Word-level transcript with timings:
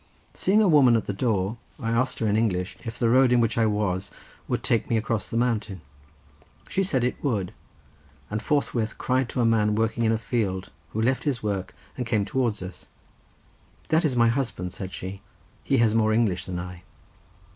Seeing 0.33 0.63
a 0.63 0.67
woman 0.67 0.95
at 0.95 1.05
the 1.05 1.13
door 1.13 1.57
I 1.79 1.91
asked 1.91 2.17
her 2.17 2.27
in 2.27 2.35
English 2.35 2.75
if 2.83 2.97
the 2.97 3.07
road 3.11 3.31
in 3.31 3.39
which 3.39 3.55
I 3.55 3.67
was 3.67 4.09
would 4.47 4.63
take 4.63 4.89
me 4.89 4.97
across 4.97 5.29
the 5.29 5.37
mountain. 5.37 5.79
She 6.67 6.83
said 6.83 7.03
it 7.03 7.23
would, 7.23 7.53
and 8.27 8.41
forthwith 8.41 8.97
cried 8.97 9.29
to 9.29 9.41
a 9.41 9.45
man 9.45 9.75
working 9.75 10.03
in 10.03 10.11
a 10.11 10.17
field, 10.17 10.71
who 10.89 11.01
left 11.03 11.25
his 11.25 11.43
work 11.43 11.75
and 11.95 12.07
came 12.07 12.25
towards 12.25 12.63
us. 12.63 12.87
"That 13.89 14.03
is 14.03 14.15
my 14.15 14.29
husband," 14.29 14.73
said 14.73 14.91
she; 14.91 15.21
"he 15.63 15.77
has 15.77 15.93
more 15.93 16.11
English 16.13 16.45
than 16.47 16.57
I." 16.57 16.81